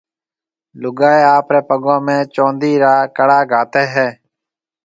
لوگائيَ 0.81 1.23
آپريَ 1.37 1.59
پگون 1.69 1.99
۾ 2.13 2.15
چوندِي 2.33 2.73
را 2.83 2.93
ڪڙا 3.15 3.39
گھاتيَ 3.51 3.83
ھيََََ 3.93 4.07